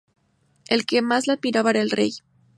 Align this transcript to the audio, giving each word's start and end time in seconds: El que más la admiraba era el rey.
El 0.67 0.87
que 0.87 1.03
más 1.03 1.27
la 1.27 1.33
admiraba 1.33 1.69
era 1.69 1.81
el 1.83 1.91
rey. 1.91 2.11